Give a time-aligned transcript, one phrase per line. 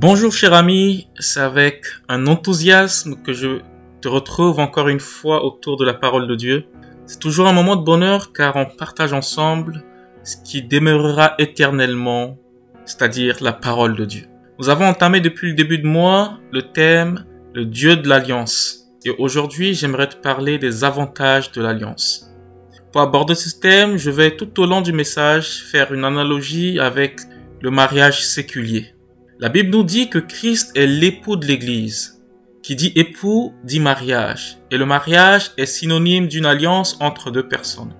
[0.00, 3.58] Bonjour cher ami, c'est avec un enthousiasme que je
[4.00, 6.66] te retrouve encore une fois autour de la parole de Dieu.
[7.04, 9.82] C'est toujours un moment de bonheur car on partage ensemble
[10.22, 12.38] ce qui demeurera éternellement,
[12.84, 14.26] c'est-à-dire la parole de Dieu.
[14.60, 18.92] Nous avons entamé depuis le début de mois le thème le Dieu de l'Alliance.
[19.04, 22.30] Et aujourd'hui, j'aimerais te parler des avantages de l'Alliance.
[22.92, 27.18] Pour aborder ce thème, je vais tout au long du message faire une analogie avec
[27.60, 28.94] le mariage séculier.
[29.40, 32.20] La Bible nous dit que Christ est l'époux de l'Église.
[32.60, 34.58] Qui dit époux dit mariage.
[34.72, 37.94] Et le mariage est synonyme d'une alliance entre deux personnes.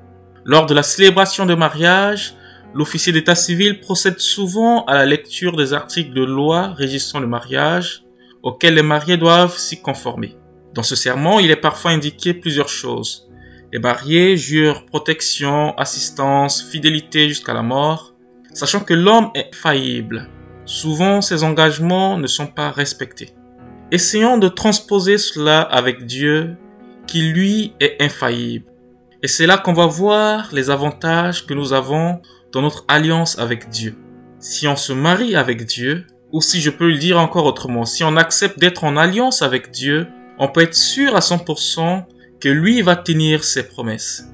[0.45, 2.35] Lors de la célébration de mariage,
[2.75, 8.03] l'officier d'état civil procède souvent à la lecture des articles de loi régissant le mariage
[8.43, 10.37] auxquels les mariés doivent s'y conformer.
[10.75, 13.29] Dans ce serment, il est parfois indiqué plusieurs choses.
[13.73, 18.17] Les mariés jurent protection, assistance, fidélité jusqu'à la mort,
[18.55, 20.29] sachant que l'homme est faillible
[20.69, 23.31] Souvent, ces engagements ne sont pas respectés.
[23.91, 26.59] Essayons de transposer cela avec Dieu,
[27.07, 28.67] qui lui est infaillible.
[29.23, 32.21] Et c'est là qu'on va voir les avantages que nous avons
[32.53, 33.97] dans notre alliance avec Dieu.
[34.41, 38.05] Si on se marie avec Dieu, ou si je peux le dire encore autrement, si
[38.05, 40.07] on accepte d'être en alliance avec Dieu,
[40.39, 42.05] on peut être sûr à 100%
[42.41, 44.27] que lui va tenir ses promesses.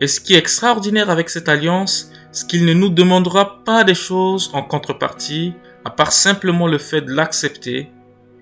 [0.00, 3.94] Et ce qui est extraordinaire avec cette alliance, c'est qu'il ne nous demandera pas des
[3.94, 5.54] choses en contrepartie,
[5.86, 7.90] à part simplement le fait de l'accepter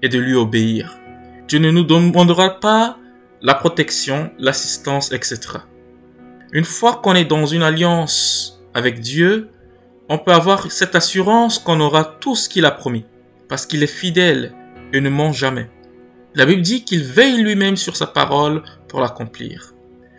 [0.03, 0.99] et de lui obéir.
[1.47, 2.99] Dieu ne nous demandera pas
[3.41, 5.39] la protection, l'assistance, etc.
[6.51, 9.51] Une fois qu'on est dans une alliance avec Dieu,
[10.09, 13.07] on peut avoir cette assurance qu'on aura tout ce qu'il a promis,
[13.49, 14.55] parce qu'il est fidèle
[14.93, 15.71] et ne ment jamais.
[16.35, 19.73] La Bible dit qu'il veille lui-même sur sa parole pour l'accomplir.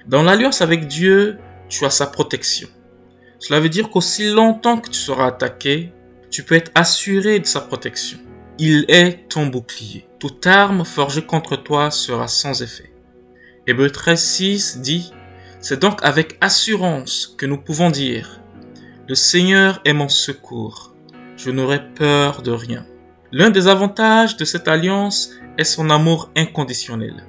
[0.08, 2.70] Dans l'alliance avec Dieu, tu as sa protection.
[3.40, 5.94] Cela veut dire qu'aussi longtemps que tu seras attaqué,
[6.30, 8.18] tu peux être assuré de sa protection.
[8.58, 10.08] Il est ton bouclier.
[10.20, 12.92] Toute arme forgée contre toi sera sans effet.
[13.68, 15.12] Hébreu 13.6 dit,
[15.60, 18.42] C'est donc avec assurance que nous pouvons dire,
[19.08, 20.94] Le Seigneur est mon secours,
[21.36, 22.86] je n'aurai peur de rien.
[23.32, 27.26] L'un des avantages de cette alliance est son amour inconditionnel.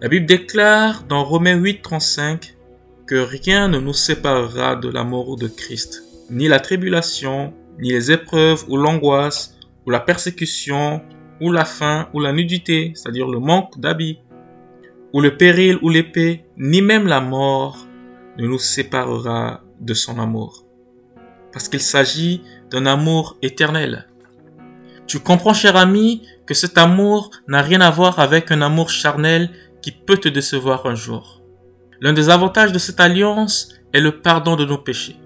[0.00, 2.53] La Bible déclare dans Romains 8.35
[3.06, 8.64] que rien ne nous séparera de l'amour de Christ, ni la tribulation, ni les épreuves
[8.68, 9.56] ou l'angoisse,
[9.86, 11.02] ou la persécution,
[11.40, 14.20] ou la faim, ou la nudité, c'est-à-dire le manque d'habits,
[15.12, 17.86] ou le péril ou l'épée, ni même la mort
[18.38, 20.64] ne nous séparera de son amour.
[21.52, 24.08] Parce qu'il s'agit d'un amour éternel.
[25.06, 29.50] Tu comprends, cher ami, que cet amour n'a rien à voir avec un amour charnel
[29.82, 31.43] qui peut te décevoir un jour.
[32.04, 35.16] L'un des avantages de cette alliance est le pardon de nos péchés.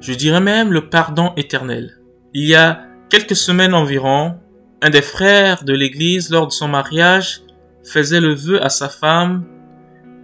[0.00, 2.00] Je dirais même le pardon éternel.
[2.34, 4.34] Il y a quelques semaines environ,
[4.82, 7.42] un des frères de l'église lors de son mariage
[7.84, 9.44] faisait le vœu à sa femme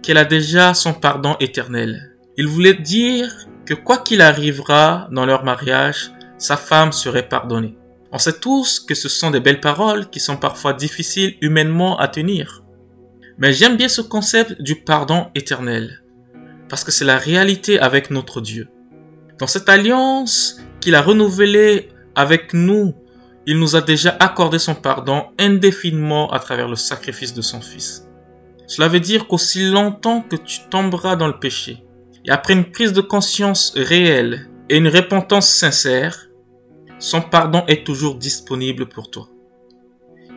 [0.01, 2.17] qu'elle a déjà son pardon éternel.
[2.35, 3.33] Il voulait dire
[3.65, 7.77] que quoi qu'il arrivera dans leur mariage, sa femme serait pardonnée.
[8.11, 12.09] On sait tous que ce sont des belles paroles qui sont parfois difficiles humainement à
[12.09, 12.62] tenir.
[13.37, 16.03] Mais j'aime bien ce concept du pardon éternel,
[16.69, 18.67] parce que c'est la réalité avec notre Dieu.
[19.39, 22.93] Dans cette alliance qu'il a renouvelée avec nous,
[23.45, 28.07] il nous a déjà accordé son pardon indéfiniment à travers le sacrifice de son Fils.
[28.67, 31.83] Cela veut dire qu'aussi longtemps que tu tomberas dans le péché,
[32.25, 36.29] et après une prise de conscience réelle et une repentance sincère,
[36.99, 39.27] son pardon est toujours disponible pour toi.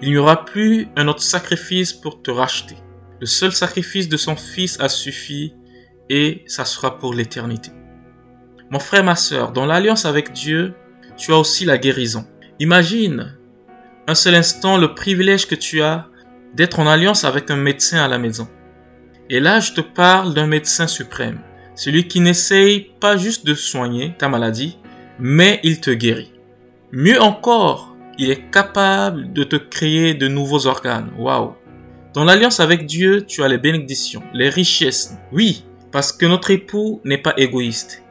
[0.03, 2.77] Il n'y aura plus un autre sacrifice pour te racheter.
[3.21, 5.55] Le seul sacrifice de son Fils a suffi
[6.11, 7.71] et ça sera pour l'éternité.
[8.71, 10.75] Mon frère, ma sœur, dans l'alliance avec Dieu,
[11.17, 12.27] tu as aussi la guérison.
[12.59, 13.37] Imagine
[14.07, 16.09] un seul instant le privilège que tu as
[16.55, 18.49] d'être en alliance avec un médecin à la maison.
[19.31, 21.41] Et là, je te parle d'un médecin suprême,
[21.75, 24.79] celui qui n'essaye pas juste de soigner ta maladie,
[25.19, 26.33] mais il te guérit.
[26.93, 31.11] Mieux encore, il est capable de te créer de nouveaux organes.
[31.19, 31.55] Waouh!
[32.17, 35.13] Dans l'alliance avec Dieu, tu as les bénédictions, les richesses.
[35.33, 38.05] Oui, parce que notre époux n'est pas égoïste.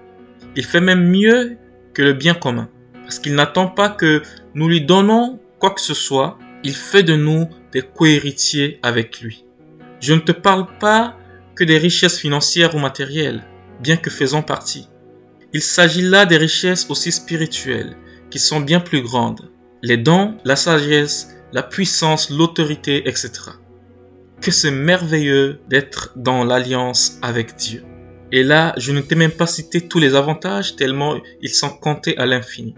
[0.56, 1.58] Il fait même mieux
[1.92, 2.70] que le bien commun.
[3.02, 4.22] Parce qu'il n'attend pas que
[4.54, 6.38] nous lui donnons quoi que ce soit.
[6.64, 9.44] Il fait de nous des cohéritiers avec lui.
[10.00, 11.18] Je ne te parle pas
[11.56, 13.44] que des richesses financières ou matérielles,
[13.82, 14.88] bien que faisant partie.
[15.52, 17.98] Il s'agit là des richesses aussi spirituelles,
[18.30, 19.50] qui sont bien plus grandes.
[19.82, 23.32] Les dons, la sagesse, la puissance, l'autorité, etc.
[24.42, 27.84] Que c'est merveilleux d'être dans l'alliance avec Dieu.
[28.32, 32.18] Et là, je ne t'ai même pas cité tous les avantages tellement ils sont comptés
[32.18, 32.76] à l'infini.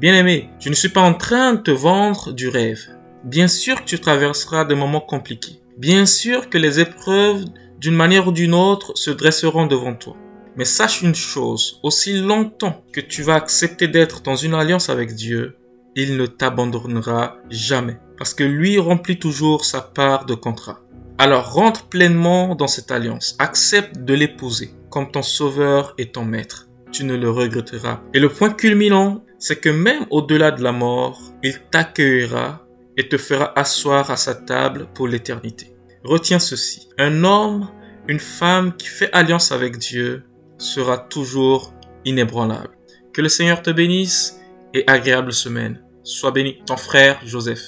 [0.00, 2.80] Bien-aimé, je ne suis pas en train de te vendre du rêve.
[3.24, 5.60] Bien sûr que tu traverseras des moments compliqués.
[5.76, 7.44] Bien sûr que les épreuves,
[7.78, 10.16] d'une manière ou d'une autre, se dresseront devant toi.
[10.56, 15.14] Mais sache une chose, aussi longtemps que tu vas accepter d'être dans une alliance avec
[15.14, 15.56] Dieu,
[15.94, 17.98] il ne t'abandonnera jamais.
[18.16, 20.80] Parce que lui remplit toujours sa part de contrat.
[21.20, 23.34] Alors rentre pleinement dans cette alliance.
[23.40, 26.68] Accepte de l'épouser comme ton sauveur et ton maître.
[26.92, 28.00] Tu ne le regretteras.
[28.14, 32.64] Et le point culminant, c'est que même au-delà de la mort, il t'accueillera
[32.96, 35.72] et te fera asseoir à sa table pour l'éternité.
[36.04, 36.88] Retiens ceci.
[36.98, 37.68] Un homme,
[38.06, 40.22] une femme qui fait alliance avec Dieu
[40.56, 41.74] sera toujours
[42.04, 42.78] inébranlable.
[43.12, 44.38] Que le Seigneur te bénisse
[44.72, 45.82] et agréable semaine.
[46.04, 47.60] Sois béni, ton frère Joseph.